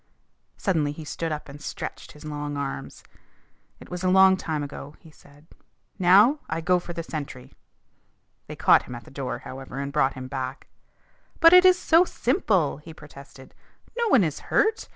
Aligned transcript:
Suddenly 0.57 0.93
he 0.93 1.05
stood 1.05 1.31
up 1.31 1.47
and 1.47 1.61
stretched 1.61 2.13
his 2.13 2.25
long 2.25 2.57
arms. 2.57 3.03
"It 3.79 3.91
was 3.91 4.03
a 4.03 4.09
long 4.09 4.35
time 4.35 4.63
ago," 4.63 4.95
he 4.97 5.11
said. 5.11 5.45
"Now 5.99 6.39
I 6.49 6.59
go 6.59 6.79
for 6.79 6.91
the 6.91 7.03
sentry." 7.03 7.53
They 8.47 8.55
caught 8.55 8.87
him 8.87 8.95
at 8.95 9.03
the 9.03 9.11
door, 9.11 9.41
however, 9.45 9.77
and 9.77 9.93
brought 9.93 10.15
him 10.15 10.27
back. 10.27 10.65
"But 11.39 11.53
it 11.53 11.65
is 11.65 11.77
so 11.77 12.03
simple," 12.03 12.77
he 12.77 12.95
protested. 12.95 13.53
"No 13.95 14.07
one 14.07 14.23
is 14.23 14.39
hurt. 14.49 14.89